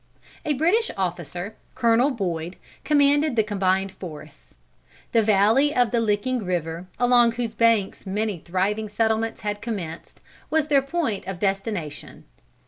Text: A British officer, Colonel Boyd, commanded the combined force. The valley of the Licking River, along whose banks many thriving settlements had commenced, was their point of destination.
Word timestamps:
A 0.45 0.53
British 0.55 0.89
officer, 0.97 1.57
Colonel 1.75 2.09
Boyd, 2.09 2.55
commanded 2.83 3.35
the 3.35 3.43
combined 3.43 3.91
force. 3.91 4.55
The 5.11 5.21
valley 5.21 5.75
of 5.75 5.91
the 5.91 5.99
Licking 5.99 6.43
River, 6.43 6.87
along 6.97 7.33
whose 7.33 7.53
banks 7.53 8.07
many 8.07 8.39
thriving 8.39 8.89
settlements 8.89 9.41
had 9.41 9.61
commenced, 9.61 10.19
was 10.49 10.69
their 10.69 10.81
point 10.81 11.27
of 11.27 11.37
destination. 11.37 12.23